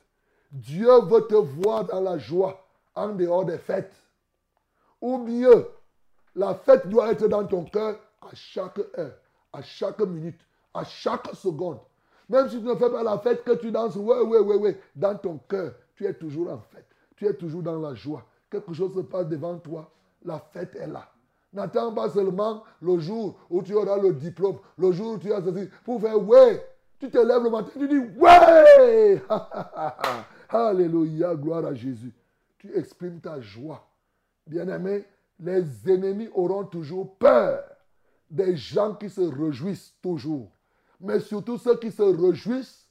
Dieu 0.50 1.02
veut 1.02 1.26
te 1.26 1.34
voir 1.34 1.84
dans 1.84 2.00
la 2.00 2.16
joie 2.16 2.66
en 2.94 3.08
dehors 3.08 3.44
des 3.44 3.58
fêtes. 3.58 3.94
Ou 5.02 5.18
mieux, 5.18 5.68
la 6.34 6.54
fête 6.54 6.88
doit 6.88 7.12
être 7.12 7.28
dans 7.28 7.46
ton 7.46 7.64
cœur 7.64 7.98
à 8.22 8.34
chaque 8.34 8.78
heure, 8.96 9.18
à 9.54 9.62
chaque 9.62 10.00
minute, 10.00 10.40
à 10.74 10.84
chaque 10.84 11.34
seconde. 11.34 11.78
Même 12.28 12.48
si 12.48 12.58
tu 12.58 12.64
ne 12.64 12.74
fais 12.74 12.90
pas 12.90 13.02
la 13.02 13.18
fête, 13.18 13.44
que 13.44 13.52
tu 13.52 13.70
danses, 13.70 13.96
oui, 13.96 14.16
oui, 14.24 14.38
oui, 14.44 14.56
oui, 14.58 14.76
dans 14.96 15.16
ton 15.16 15.38
cœur, 15.48 15.72
tu 15.94 16.06
es 16.06 16.14
toujours 16.14 16.50
en 16.50 16.58
fête. 16.58 16.86
Tu 17.16 17.26
es 17.26 17.34
toujours 17.34 17.62
dans 17.62 17.78
la 17.78 17.94
joie. 17.94 18.24
Quelque 18.50 18.72
chose 18.72 18.94
se 18.94 19.00
passe 19.00 19.28
devant 19.28 19.58
toi, 19.58 19.90
la 20.24 20.38
fête 20.38 20.74
est 20.76 20.86
là. 20.86 21.08
N'attends 21.52 21.92
pas 21.92 22.08
seulement 22.08 22.64
le 22.80 22.98
jour 22.98 23.36
où 23.48 23.62
tu 23.62 23.74
auras 23.74 23.98
le 23.98 24.12
diplôme, 24.12 24.58
le 24.76 24.90
jour 24.90 25.14
où 25.14 25.18
tu 25.18 25.32
as 25.32 25.40
ceci, 25.40 25.68
pour 25.84 26.00
faire 26.00 26.20
oui. 26.20 26.58
Tu 26.98 27.10
te 27.10 27.18
lèves 27.18 27.44
le 27.44 27.50
matin, 27.50 27.70
tu 27.78 27.86
dis 27.86 28.18
ouais. 28.18 29.22
Alléluia, 30.48 31.34
gloire 31.36 31.66
à 31.66 31.74
Jésus. 31.74 32.12
Tu 32.58 32.76
exprimes 32.76 33.20
ta 33.20 33.40
joie. 33.40 33.86
Bien-aimé, 34.46 35.04
les 35.38 35.64
ennemis 35.88 36.28
auront 36.34 36.64
toujours 36.64 37.14
peur 37.16 37.62
des 38.34 38.56
gens 38.56 38.94
qui 38.96 39.08
se 39.08 39.20
réjouissent 39.20 39.94
toujours. 40.02 40.50
Mais 41.00 41.20
surtout 41.20 41.56
ceux 41.56 41.78
qui 41.78 41.92
se 41.92 42.02
réjouissent 42.02 42.88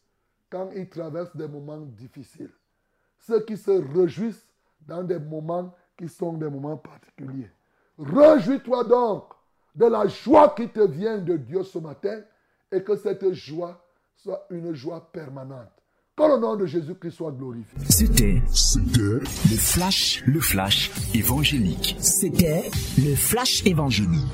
quand 0.49 0.69
ils 0.73 0.88
traversent 0.88 1.36
des 1.36 1.47
moments 1.47 1.82
difficiles. 1.82 2.53
Ceux 3.19 3.43
qui 3.43 3.58
se 3.58 3.71
réjouissent 3.71 4.47
dans 4.88 5.03
des 5.03 5.19
moments 5.19 5.75
qui 5.97 6.08
sont 6.08 6.34
des 6.34 6.49
moments 6.49 6.77
particuliers. 6.77 7.51
Réjouis-toi 7.97 8.86
donc 8.86 9.25
de 9.75 9.86
la 9.86 10.08
joie 10.08 10.53
qui 10.56 10.69
te 10.69 10.79
vient 10.79 11.17
de 11.17 11.36
Dieu 11.36 11.63
ce 11.63 11.79
matin 11.79 12.21
et 12.71 12.82
que 12.82 12.95
cette 12.95 13.34
joie 13.34 13.86
soit 14.15 14.45
une 14.49 14.73
joie 14.73 15.12
permanente. 15.12 15.71
Que 16.15 16.23
le 16.23 16.39
nom 16.39 16.56
de 16.56 16.67
Jésus-Christ 16.67 17.15
soit 17.15 17.32
glorifié. 17.32 17.77
C'était 17.89 18.41
le 18.97 19.19
flash, 19.58 20.23
le 20.25 20.39
flash 20.39 20.91
évangélique. 21.15 21.97
C'était 21.99 22.69
le 22.99 23.15
flash 23.15 23.65
évangélique. 23.65 24.32